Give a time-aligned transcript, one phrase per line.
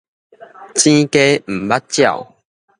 [0.03, 0.03] 茈
[1.11, 2.27] 雞毋捌鳥